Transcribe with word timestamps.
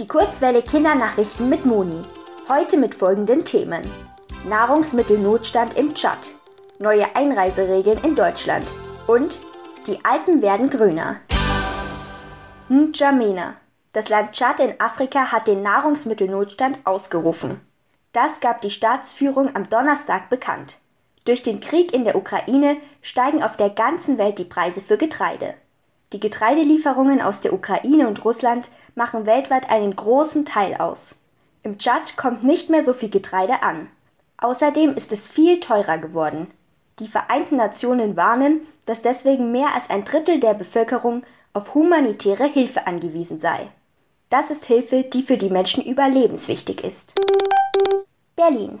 Die 0.00 0.08
Kurzwelle 0.08 0.62
Kindernachrichten 0.62 1.50
mit 1.50 1.66
Moni. 1.66 2.00
Heute 2.48 2.78
mit 2.78 2.94
folgenden 2.94 3.44
Themen. 3.44 3.82
Nahrungsmittelnotstand 4.48 5.76
im 5.76 5.94
Tschad. 5.94 6.16
Neue 6.78 7.14
Einreiseregeln 7.14 8.02
in 8.02 8.14
Deutschland. 8.14 8.64
Und 9.06 9.40
die 9.86 10.02
Alpen 10.02 10.40
werden 10.40 10.70
grüner. 10.70 11.16
N'Djamena. 12.70 13.56
Das 13.92 14.08
Land 14.08 14.32
Tschad 14.32 14.60
in 14.60 14.80
Afrika 14.80 15.32
hat 15.32 15.46
den 15.46 15.60
Nahrungsmittelnotstand 15.60 16.78
ausgerufen. 16.84 17.60
Das 18.14 18.40
gab 18.40 18.62
die 18.62 18.70
Staatsführung 18.70 19.54
am 19.54 19.68
Donnerstag 19.68 20.30
bekannt. 20.30 20.78
Durch 21.26 21.42
den 21.42 21.60
Krieg 21.60 21.92
in 21.92 22.04
der 22.04 22.16
Ukraine 22.16 22.78
steigen 23.02 23.42
auf 23.42 23.58
der 23.58 23.68
ganzen 23.68 24.16
Welt 24.16 24.38
die 24.38 24.44
Preise 24.44 24.80
für 24.80 24.96
Getreide. 24.96 25.56
Die 26.12 26.20
Getreidelieferungen 26.20 27.22
aus 27.22 27.40
der 27.40 27.52
Ukraine 27.52 28.08
und 28.08 28.24
Russland 28.24 28.68
machen 28.96 29.26
weltweit 29.26 29.70
einen 29.70 29.94
großen 29.94 30.44
Teil 30.44 30.74
aus. 30.76 31.14
Im 31.62 31.78
Tschad 31.78 32.16
kommt 32.16 32.42
nicht 32.42 32.68
mehr 32.68 32.84
so 32.84 32.92
viel 32.92 33.10
Getreide 33.10 33.62
an. 33.62 33.88
Außerdem 34.38 34.96
ist 34.96 35.12
es 35.12 35.28
viel 35.28 35.60
teurer 35.60 35.98
geworden. 35.98 36.48
Die 36.98 37.06
Vereinten 37.06 37.56
Nationen 37.56 38.16
warnen, 38.16 38.66
dass 38.86 39.02
deswegen 39.02 39.52
mehr 39.52 39.72
als 39.74 39.88
ein 39.88 40.04
Drittel 40.04 40.40
der 40.40 40.54
Bevölkerung 40.54 41.22
auf 41.52 41.74
humanitäre 41.74 42.44
Hilfe 42.44 42.86
angewiesen 42.86 43.38
sei. 43.38 43.68
Das 44.30 44.50
ist 44.50 44.64
Hilfe, 44.64 45.04
die 45.04 45.22
für 45.22 45.36
die 45.36 45.50
Menschen 45.50 45.84
überlebenswichtig 45.84 46.82
ist. 46.82 47.14
Berlin. 48.36 48.80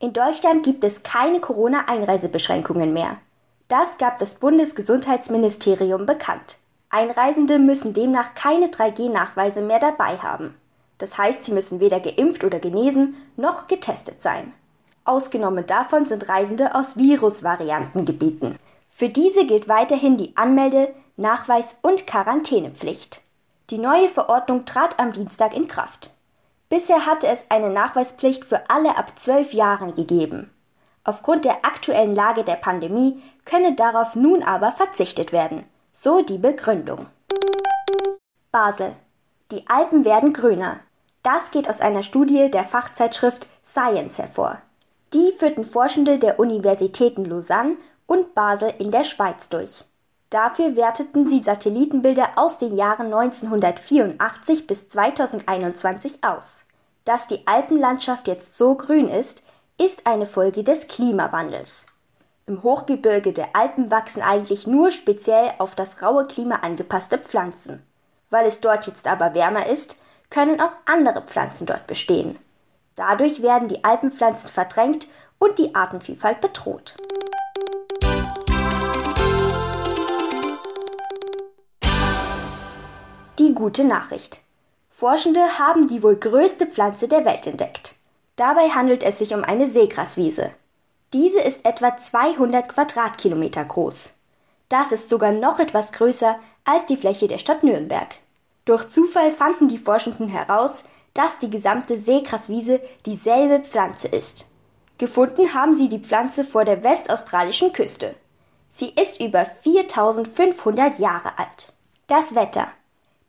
In 0.00 0.12
Deutschland 0.12 0.64
gibt 0.64 0.84
es 0.84 1.02
keine 1.02 1.40
Corona-Einreisebeschränkungen 1.40 2.92
mehr. 2.92 3.18
Das 3.66 3.98
gab 3.98 4.18
das 4.18 4.34
Bundesgesundheitsministerium 4.34 6.06
bekannt. 6.06 6.58
Einreisende 6.90 7.58
müssen 7.58 7.92
demnach 7.92 8.34
keine 8.34 8.66
3G-Nachweise 8.66 9.60
mehr 9.60 9.78
dabei 9.78 10.16
haben. 10.18 10.54
Das 10.96 11.18
heißt, 11.18 11.44
sie 11.44 11.52
müssen 11.52 11.80
weder 11.80 12.00
geimpft 12.00 12.44
oder 12.44 12.58
genesen 12.58 13.16
noch 13.36 13.66
getestet 13.66 14.22
sein. 14.22 14.52
Ausgenommen 15.04 15.66
davon 15.66 16.04
sind 16.04 16.28
Reisende 16.28 16.74
aus 16.74 16.96
Virusvariantengebieten. 16.96 18.58
Für 18.90 19.08
diese 19.08 19.46
gilt 19.46 19.68
weiterhin 19.68 20.16
die 20.16 20.36
Anmelde-, 20.36 20.92
Nachweis- 21.16 21.76
und 21.82 22.06
Quarantänepflicht. 22.06 23.22
Die 23.70 23.78
neue 23.78 24.08
Verordnung 24.08 24.64
trat 24.64 24.98
am 24.98 25.12
Dienstag 25.12 25.54
in 25.54 25.68
Kraft. 25.68 26.10
Bisher 26.68 27.06
hatte 27.06 27.26
es 27.28 27.46
eine 27.50 27.70
Nachweispflicht 27.70 28.44
für 28.44 28.68
alle 28.70 28.96
ab 28.96 29.12
zwölf 29.18 29.52
Jahren 29.52 29.94
gegeben. 29.94 30.50
Aufgrund 31.04 31.44
der 31.44 31.64
aktuellen 31.64 32.14
Lage 32.14 32.44
der 32.44 32.56
Pandemie 32.56 33.22
könne 33.44 33.74
darauf 33.74 34.14
nun 34.14 34.42
aber 34.42 34.72
verzichtet 34.72 35.32
werden. 35.32 35.64
So 36.00 36.22
die 36.22 36.38
Begründung. 36.38 37.06
Basel. 38.52 38.94
Die 39.50 39.68
Alpen 39.68 40.04
werden 40.04 40.32
grüner. 40.32 40.78
Das 41.24 41.50
geht 41.50 41.68
aus 41.68 41.80
einer 41.80 42.04
Studie 42.04 42.52
der 42.52 42.62
Fachzeitschrift 42.62 43.48
Science 43.64 44.18
hervor. 44.18 44.62
Die 45.12 45.32
führten 45.36 45.64
Forschende 45.64 46.20
der 46.20 46.38
Universitäten 46.38 47.24
Lausanne 47.24 47.78
und 48.06 48.32
Basel 48.36 48.72
in 48.78 48.92
der 48.92 49.02
Schweiz 49.02 49.48
durch. 49.48 49.84
Dafür 50.30 50.76
werteten 50.76 51.26
sie 51.26 51.42
Satellitenbilder 51.42 52.28
aus 52.36 52.58
den 52.58 52.76
Jahren 52.76 53.06
1984 53.06 54.68
bis 54.68 54.88
2021 54.90 56.22
aus. 56.22 56.62
Dass 57.04 57.26
die 57.26 57.44
Alpenlandschaft 57.44 58.28
jetzt 58.28 58.56
so 58.56 58.76
grün 58.76 59.08
ist, 59.08 59.42
ist 59.80 60.06
eine 60.06 60.26
Folge 60.26 60.62
des 60.62 60.86
Klimawandels. 60.86 61.86
Im 62.48 62.62
Hochgebirge 62.62 63.34
der 63.34 63.54
Alpen 63.54 63.90
wachsen 63.90 64.22
eigentlich 64.22 64.66
nur 64.66 64.90
speziell 64.90 65.52
auf 65.58 65.74
das 65.74 66.00
raue 66.00 66.26
Klima 66.26 66.56
angepasste 66.62 67.18
Pflanzen. 67.18 67.82
Weil 68.30 68.46
es 68.46 68.62
dort 68.62 68.86
jetzt 68.86 69.06
aber 69.06 69.34
wärmer 69.34 69.66
ist, 69.66 70.00
können 70.30 70.58
auch 70.58 70.72
andere 70.86 71.20
Pflanzen 71.20 71.66
dort 71.66 71.86
bestehen. 71.86 72.38
Dadurch 72.96 73.42
werden 73.42 73.68
die 73.68 73.84
Alpenpflanzen 73.84 74.48
verdrängt 74.48 75.08
und 75.38 75.58
die 75.58 75.74
Artenvielfalt 75.74 76.40
bedroht. 76.40 76.96
Die 83.38 83.54
gute 83.54 83.84
Nachricht. 83.84 84.40
Forschende 84.88 85.58
haben 85.58 85.86
die 85.86 86.02
wohl 86.02 86.16
größte 86.16 86.66
Pflanze 86.66 87.08
der 87.08 87.26
Welt 87.26 87.46
entdeckt. 87.46 87.94
Dabei 88.36 88.70
handelt 88.70 89.02
es 89.02 89.18
sich 89.18 89.34
um 89.34 89.44
eine 89.44 89.68
Seegraswiese. 89.68 90.50
Diese 91.14 91.40
ist 91.40 91.64
etwa 91.64 91.96
200 91.96 92.68
Quadratkilometer 92.68 93.64
groß. 93.64 94.10
Das 94.68 94.92
ist 94.92 95.08
sogar 95.08 95.32
noch 95.32 95.58
etwas 95.58 95.92
größer 95.92 96.38
als 96.64 96.84
die 96.84 96.98
Fläche 96.98 97.28
der 97.28 97.38
Stadt 97.38 97.62
Nürnberg. 97.62 98.16
Durch 98.66 98.90
Zufall 98.90 99.32
fanden 99.32 99.68
die 99.68 99.78
Forschenden 99.78 100.28
heraus, 100.28 100.84
dass 101.14 101.38
die 101.38 101.48
gesamte 101.48 101.96
Seegraswiese 101.96 102.82
dieselbe 103.06 103.64
Pflanze 103.64 104.08
ist. 104.08 104.50
Gefunden 104.98 105.54
haben 105.54 105.74
sie 105.74 105.88
die 105.88 106.00
Pflanze 106.00 106.44
vor 106.44 106.66
der 106.66 106.82
westaustralischen 106.82 107.72
Küste. 107.72 108.14
Sie 108.68 108.90
ist 108.90 109.18
über 109.18 109.46
4500 109.62 110.98
Jahre 110.98 111.38
alt. 111.38 111.72
Das 112.06 112.34
Wetter. 112.34 112.68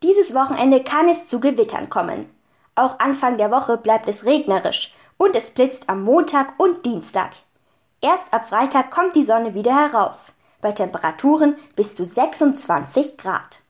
Dieses 0.04 0.34
Wochenende 0.34 0.84
kann 0.84 1.08
es 1.08 1.28
zu 1.28 1.40
Gewittern 1.40 1.90
kommen. 1.90 2.30
Auch 2.76 3.00
Anfang 3.00 3.38
der 3.38 3.52
Woche 3.52 3.78
bleibt 3.78 4.10
es 4.10 4.26
regnerisch 4.26 4.94
und 5.18 5.36
es 5.36 5.52
blitzt 5.52 5.88
am 5.88 6.04
Montag 6.04 6.60
und 6.60 6.86
Dienstag. 6.86 7.32
Erst 8.02 8.34
ab 8.34 8.48
Freitag 8.48 8.92
kommt 8.92 9.16
die 9.16 9.26
Sonne 9.26 9.54
wieder 9.54 9.76
heraus, 9.76 10.32
bei 10.62 10.72
Temperaturen 10.72 11.56
bis 11.76 11.96
zu 11.96 12.06
26 12.06 13.18
Grad. 13.18 13.62